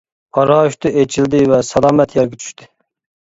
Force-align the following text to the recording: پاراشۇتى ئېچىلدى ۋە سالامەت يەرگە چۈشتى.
پاراشۇتى 0.35 0.91
ئېچىلدى 1.01 1.41
ۋە 1.51 1.59
سالامەت 1.69 2.17
يەرگە 2.21 2.41
چۈشتى. 2.45 2.69